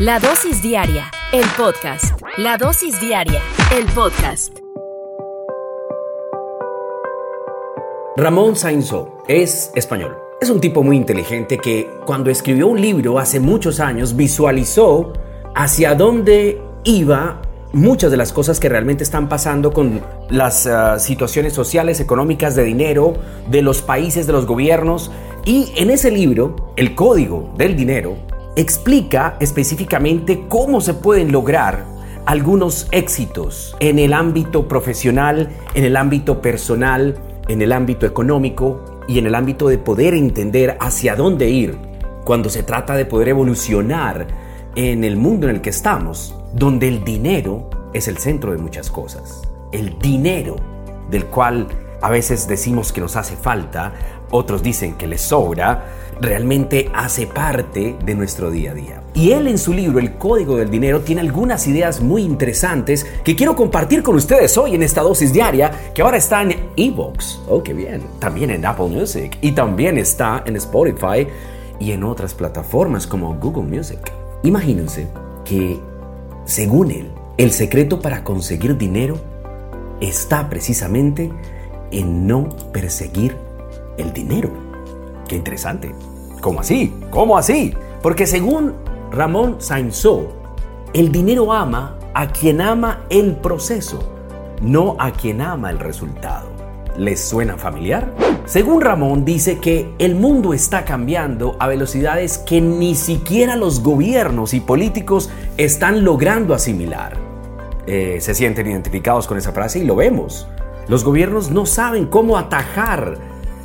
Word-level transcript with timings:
La 0.00 0.20
dosis 0.20 0.62
diaria, 0.62 1.10
el 1.32 1.44
podcast. 1.56 2.22
La 2.36 2.56
dosis 2.56 3.00
diaria, 3.00 3.42
el 3.76 3.84
podcast. 3.86 4.56
Ramón 8.16 8.54
Sainzó 8.54 9.18
es 9.26 9.72
español. 9.74 10.16
Es 10.40 10.50
un 10.50 10.60
tipo 10.60 10.84
muy 10.84 10.96
inteligente 10.96 11.58
que 11.58 11.90
cuando 12.06 12.30
escribió 12.30 12.68
un 12.68 12.80
libro 12.80 13.18
hace 13.18 13.40
muchos 13.40 13.80
años 13.80 14.14
visualizó 14.14 15.14
hacia 15.56 15.96
dónde 15.96 16.62
iba 16.84 17.42
muchas 17.72 18.12
de 18.12 18.18
las 18.18 18.32
cosas 18.32 18.60
que 18.60 18.68
realmente 18.68 19.02
están 19.02 19.28
pasando 19.28 19.72
con 19.72 20.00
las 20.30 20.66
uh, 20.66 21.00
situaciones 21.00 21.54
sociales, 21.54 21.98
económicas, 21.98 22.54
de 22.54 22.62
dinero, 22.62 23.14
de 23.50 23.62
los 23.62 23.82
países, 23.82 24.28
de 24.28 24.32
los 24.32 24.46
gobiernos. 24.46 25.10
Y 25.44 25.72
en 25.74 25.90
ese 25.90 26.12
libro, 26.12 26.72
El 26.76 26.94
Código 26.94 27.52
del 27.56 27.74
Dinero, 27.74 28.16
explica 28.58 29.36
específicamente 29.38 30.46
cómo 30.48 30.80
se 30.80 30.92
pueden 30.92 31.30
lograr 31.30 31.84
algunos 32.26 32.88
éxitos 32.90 33.76
en 33.78 34.00
el 34.00 34.12
ámbito 34.12 34.66
profesional, 34.66 35.48
en 35.74 35.84
el 35.84 35.96
ámbito 35.96 36.42
personal, 36.42 37.14
en 37.46 37.62
el 37.62 37.72
ámbito 37.72 38.04
económico 38.04 38.84
y 39.06 39.20
en 39.20 39.28
el 39.28 39.36
ámbito 39.36 39.68
de 39.68 39.78
poder 39.78 40.12
entender 40.12 40.76
hacia 40.80 41.14
dónde 41.14 41.48
ir 41.48 41.78
cuando 42.24 42.50
se 42.50 42.64
trata 42.64 42.96
de 42.96 43.06
poder 43.06 43.28
evolucionar 43.28 44.26
en 44.74 45.04
el 45.04 45.16
mundo 45.16 45.48
en 45.48 45.54
el 45.54 45.62
que 45.62 45.70
estamos, 45.70 46.34
donde 46.52 46.88
el 46.88 47.04
dinero 47.04 47.70
es 47.94 48.08
el 48.08 48.18
centro 48.18 48.50
de 48.50 48.58
muchas 48.58 48.90
cosas. 48.90 49.40
El 49.70 49.96
dinero 50.00 50.56
del 51.10 51.26
cual 51.26 51.68
a 52.02 52.10
veces 52.10 52.48
decimos 52.48 52.92
que 52.92 53.00
nos 53.00 53.14
hace 53.14 53.36
falta, 53.36 53.92
otros 54.30 54.62
dicen 54.62 54.94
que 54.94 55.06
les 55.06 55.20
sobra, 55.20 55.84
realmente 56.20 56.90
hace 56.94 57.26
parte 57.26 57.96
de 58.04 58.14
nuestro 58.14 58.50
día 58.50 58.72
a 58.72 58.74
día. 58.74 59.02
Y 59.14 59.32
él 59.32 59.48
en 59.48 59.58
su 59.58 59.72
libro 59.72 59.98
El 59.98 60.14
Código 60.14 60.56
del 60.56 60.70
Dinero 60.70 61.00
tiene 61.00 61.20
algunas 61.20 61.66
ideas 61.66 62.00
muy 62.00 62.22
interesantes 62.22 63.06
que 63.24 63.36
quiero 63.36 63.56
compartir 63.56 64.02
con 64.02 64.16
ustedes 64.16 64.56
hoy 64.58 64.74
en 64.74 64.82
esta 64.82 65.02
dosis 65.02 65.32
diaria 65.32 65.70
que 65.94 66.02
ahora 66.02 66.16
está 66.16 66.42
en 66.42 66.56
Evox. 66.76 67.40
Oh, 67.48 67.62
qué 67.62 67.72
bien. 67.72 68.02
También 68.18 68.50
en 68.50 68.64
Apple 68.64 68.88
Music 68.88 69.38
y 69.40 69.52
también 69.52 69.98
está 69.98 70.42
en 70.46 70.56
Spotify 70.56 71.26
y 71.80 71.92
en 71.92 72.04
otras 72.04 72.34
plataformas 72.34 73.06
como 73.06 73.34
Google 73.34 73.76
Music. 73.76 73.98
Imagínense 74.42 75.08
que, 75.44 75.78
según 76.44 76.90
él, 76.90 77.10
el 77.38 77.52
secreto 77.52 78.00
para 78.00 78.24
conseguir 78.24 78.76
dinero 78.76 79.16
está 80.00 80.48
precisamente 80.48 81.32
en 81.90 82.26
no 82.26 82.48
perseguir 82.72 83.47
el 83.98 84.12
dinero. 84.12 84.50
Qué 85.28 85.36
interesante. 85.36 85.94
¿Cómo 86.40 86.60
así? 86.60 86.94
¿Cómo 87.10 87.36
así? 87.36 87.74
Porque 88.02 88.26
según 88.26 88.74
Ramón 89.10 89.56
Sainzó, 89.58 90.28
el 90.94 91.12
dinero 91.12 91.52
ama 91.52 91.98
a 92.14 92.28
quien 92.28 92.60
ama 92.60 93.04
el 93.10 93.36
proceso, 93.36 93.98
no 94.62 94.96
a 94.98 95.10
quien 95.12 95.40
ama 95.40 95.70
el 95.70 95.78
resultado. 95.78 96.48
¿Les 96.96 97.20
suena 97.20 97.56
familiar? 97.56 98.12
Según 98.44 98.80
Ramón 98.80 99.24
dice 99.24 99.58
que 99.58 99.92
el 99.98 100.14
mundo 100.14 100.54
está 100.54 100.84
cambiando 100.84 101.56
a 101.60 101.68
velocidades 101.68 102.38
que 102.38 102.60
ni 102.60 102.94
siquiera 102.94 103.56
los 103.56 103.82
gobiernos 103.82 104.54
y 104.54 104.60
políticos 104.60 105.30
están 105.56 106.02
logrando 106.02 106.54
asimilar. 106.54 107.16
Eh, 107.86 108.18
se 108.20 108.34
sienten 108.34 108.66
identificados 108.66 109.26
con 109.26 109.38
esa 109.38 109.52
frase 109.52 109.80
y 109.80 109.84
lo 109.84 109.96
vemos. 109.96 110.48
Los 110.88 111.04
gobiernos 111.04 111.50
no 111.50 111.66
saben 111.66 112.06
cómo 112.06 112.36
atajar 112.36 113.18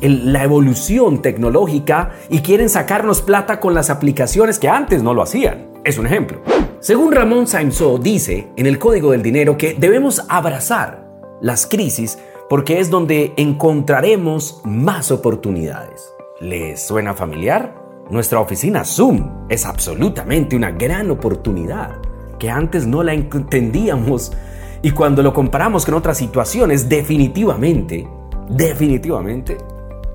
la 0.00 0.44
evolución 0.44 1.22
tecnológica 1.22 2.12
y 2.28 2.40
quieren 2.40 2.68
sacarnos 2.68 3.22
plata 3.22 3.60
con 3.60 3.74
las 3.74 3.90
aplicaciones 3.90 4.58
que 4.58 4.68
antes 4.68 5.02
no 5.02 5.14
lo 5.14 5.22
hacían. 5.22 5.68
Es 5.84 5.98
un 5.98 6.06
ejemplo. 6.06 6.40
Según 6.80 7.12
Ramón 7.12 7.46
Sainzó 7.46 7.98
dice 7.98 8.48
en 8.56 8.66
el 8.66 8.78
Código 8.78 9.10
del 9.10 9.22
Dinero 9.22 9.56
que 9.56 9.74
debemos 9.74 10.24
abrazar 10.28 11.08
las 11.40 11.66
crisis 11.66 12.18
porque 12.48 12.80
es 12.80 12.90
donde 12.90 13.32
encontraremos 13.36 14.60
más 14.64 15.10
oportunidades. 15.10 16.12
¿Les 16.40 16.80
suena 16.86 17.14
familiar? 17.14 17.74
Nuestra 18.10 18.40
oficina 18.40 18.84
Zoom 18.84 19.46
es 19.48 19.66
absolutamente 19.66 20.56
una 20.56 20.70
gran 20.70 21.10
oportunidad 21.10 21.96
que 22.38 22.48
antes 22.48 22.86
no 22.86 23.02
la 23.02 23.12
entendíamos 23.12 24.32
y 24.80 24.92
cuando 24.92 25.22
lo 25.22 25.34
comparamos 25.34 25.84
con 25.84 25.94
otras 25.94 26.16
situaciones 26.16 26.88
definitivamente, 26.88 28.08
definitivamente 28.48 29.58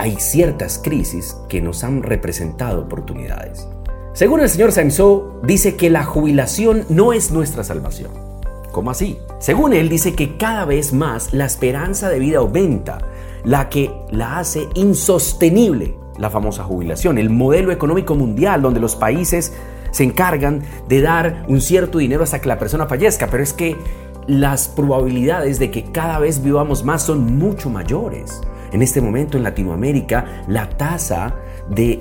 hay 0.00 0.16
ciertas 0.16 0.80
crisis 0.82 1.36
que 1.50 1.60
nos 1.60 1.84
han 1.84 2.02
representado 2.02 2.80
oportunidades. 2.80 3.68
Según 4.14 4.40
el 4.40 4.48
señor 4.48 4.72
Sainzó, 4.72 5.38
dice 5.42 5.76
que 5.76 5.90
la 5.90 6.04
jubilación 6.04 6.86
no 6.88 7.12
es 7.12 7.30
nuestra 7.30 7.64
salvación. 7.64 8.10
¿Cómo 8.72 8.92
así? 8.92 9.18
Según 9.40 9.74
él, 9.74 9.90
dice 9.90 10.14
que 10.14 10.38
cada 10.38 10.64
vez 10.64 10.94
más 10.94 11.34
la 11.34 11.44
esperanza 11.44 12.08
de 12.08 12.18
vida 12.18 12.38
aumenta, 12.38 12.96
la 13.44 13.68
que 13.68 13.90
la 14.10 14.38
hace 14.38 14.68
insostenible, 14.74 15.94
la 16.16 16.30
famosa 16.30 16.64
jubilación, 16.64 17.18
el 17.18 17.28
modelo 17.28 17.70
económico 17.70 18.14
mundial 18.14 18.62
donde 18.62 18.80
los 18.80 18.96
países 18.96 19.52
se 19.90 20.04
encargan 20.04 20.62
de 20.88 21.02
dar 21.02 21.44
un 21.46 21.60
cierto 21.60 21.98
dinero 21.98 22.22
hasta 22.22 22.40
que 22.40 22.48
la 22.48 22.58
persona 22.58 22.86
fallezca, 22.86 23.26
pero 23.30 23.42
es 23.42 23.52
que 23.52 23.76
las 24.26 24.66
probabilidades 24.66 25.58
de 25.58 25.70
que 25.70 25.92
cada 25.92 26.18
vez 26.18 26.42
vivamos 26.42 26.84
más 26.84 27.02
son 27.02 27.36
mucho 27.36 27.68
mayores. 27.68 28.40
En 28.72 28.82
este 28.82 29.00
momento 29.00 29.36
en 29.36 29.42
Latinoamérica 29.42 30.44
la 30.48 30.68
tasa 30.68 31.34
de, 31.68 32.00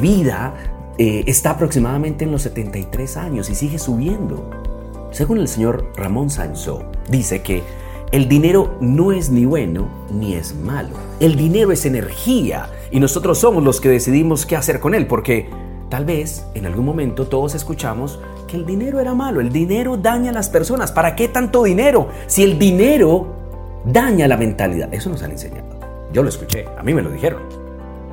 vida 0.00 0.54
eh, 0.98 1.24
está 1.26 1.50
aproximadamente 1.50 2.24
en 2.24 2.32
los 2.32 2.42
73 2.42 3.16
años 3.16 3.50
y 3.50 3.54
sigue 3.54 3.78
subiendo. 3.78 4.50
Según 5.10 5.38
el 5.38 5.48
señor 5.48 5.90
Ramón 5.96 6.30
Sanzó, 6.30 6.84
dice 7.08 7.42
que 7.42 7.62
el 8.10 8.28
dinero 8.28 8.76
no 8.80 9.12
es 9.12 9.30
ni 9.30 9.44
bueno 9.44 9.88
ni 10.10 10.34
es 10.34 10.54
malo. 10.54 10.96
El 11.20 11.36
dinero 11.36 11.72
es 11.72 11.84
energía 11.84 12.68
y 12.90 13.00
nosotros 13.00 13.38
somos 13.38 13.62
los 13.62 13.80
que 13.80 13.88
decidimos 13.88 14.46
qué 14.46 14.56
hacer 14.56 14.80
con 14.80 14.94
él 14.94 15.06
porque 15.06 15.48
tal 15.88 16.04
vez 16.04 16.44
en 16.54 16.66
algún 16.66 16.84
momento 16.84 17.26
todos 17.26 17.54
escuchamos 17.54 18.18
que 18.46 18.56
el 18.56 18.64
dinero 18.64 18.98
era 18.98 19.14
malo, 19.14 19.40
el 19.40 19.52
dinero 19.52 19.96
daña 19.96 20.30
a 20.30 20.34
las 20.34 20.48
personas. 20.48 20.90
¿Para 20.90 21.14
qué 21.14 21.28
tanto 21.28 21.62
dinero? 21.62 22.08
Si 22.26 22.42
el 22.42 22.58
dinero 22.58 23.36
daña 23.84 24.26
la 24.26 24.36
mentalidad. 24.36 24.92
Eso 24.92 25.10
nos 25.10 25.22
han 25.22 25.32
enseñado. 25.32 25.67
Yo 26.12 26.22
lo 26.22 26.28
escuché, 26.28 26.66
a 26.76 26.82
mí 26.82 26.94
me 26.94 27.02
lo 27.02 27.10
dijeron. 27.10 27.42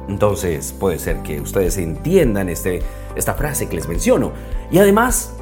Entonces 0.07 0.73
puede 0.77 0.99
ser 0.99 1.21
que 1.23 1.41
ustedes 1.41 1.77
entiendan 1.77 2.49
este, 2.49 2.81
esta 3.15 3.33
frase 3.33 3.67
que 3.67 3.75
les 3.75 3.87
menciono. 3.87 4.31
Y 4.71 4.77
además, 4.77 5.33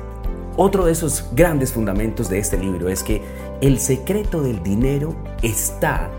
otro 0.55 0.85
de 0.85 0.91
esos 0.91 1.25
grandes 1.33 1.73
fundamentos 1.73 2.29
de 2.29 2.39
este 2.39 2.57
libro 2.57 2.89
es 2.89 3.03
que 3.03 3.21
el 3.61 3.79
secreto 3.79 4.41
del 4.41 4.61
dinero 4.61 5.15
está 5.41 6.09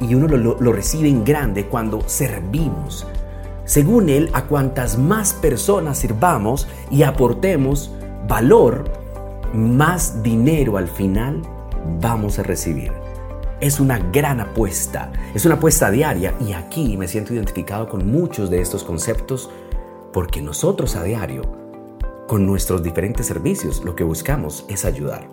y 0.00 0.14
uno 0.14 0.28
lo, 0.28 0.60
lo 0.60 0.72
recibe 0.72 1.08
en 1.08 1.24
grande 1.24 1.66
cuando 1.66 2.02
servimos. 2.06 3.06
Según 3.64 4.08
él, 4.08 4.30
a 4.32 4.44
cuantas 4.44 4.98
más 4.98 5.32
personas 5.32 5.98
sirvamos 5.98 6.68
y 6.90 7.04
aportemos 7.04 7.92
valor, 8.28 8.84
más 9.54 10.22
dinero 10.22 10.76
al 10.76 10.88
final 10.88 11.42
vamos 12.00 12.38
a 12.38 12.42
recibir. 12.42 13.01
Es 13.62 13.78
una 13.78 13.96
gran 13.96 14.40
apuesta, 14.40 15.12
es 15.36 15.46
una 15.46 15.54
apuesta 15.54 15.88
diaria 15.88 16.34
y 16.40 16.52
aquí 16.52 16.96
me 16.96 17.06
siento 17.06 17.32
identificado 17.32 17.88
con 17.88 18.10
muchos 18.10 18.50
de 18.50 18.60
estos 18.60 18.82
conceptos 18.82 19.50
porque 20.12 20.42
nosotros 20.42 20.96
a 20.96 21.04
diario, 21.04 21.42
con 22.26 22.44
nuestros 22.44 22.82
diferentes 22.82 23.24
servicios, 23.24 23.84
lo 23.84 23.94
que 23.94 24.02
buscamos 24.02 24.64
es 24.68 24.84
ayudar, 24.84 25.28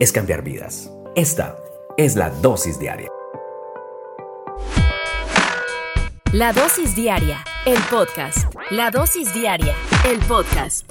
es 0.00 0.10
cambiar 0.10 0.42
vidas. 0.42 0.90
Esta 1.14 1.56
es 1.96 2.16
la 2.16 2.30
dosis 2.30 2.80
diaria. 2.80 3.08
La 6.32 6.52
dosis 6.52 6.96
diaria, 6.96 7.44
el 7.64 7.78
podcast. 7.88 8.52
La 8.72 8.90
dosis 8.90 9.32
diaria, 9.32 9.76
el 10.10 10.18
podcast. 10.26 10.90